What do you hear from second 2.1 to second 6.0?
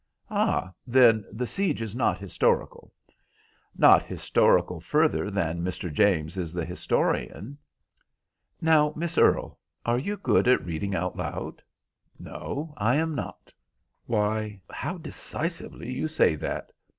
historical?" "Not historical further than Mr.